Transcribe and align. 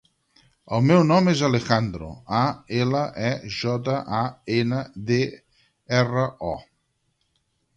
El 0.75 0.85
meu 0.91 1.01
nom 1.09 1.27
és 1.33 1.43
Alejandro: 1.47 2.07
a, 2.39 2.39
ela, 2.79 3.03
e, 3.27 3.53
jota, 3.57 3.99
a, 4.23 4.25
ena, 4.57 4.81
de, 5.11 5.21
erra, 6.01 6.25
o. 6.57 6.57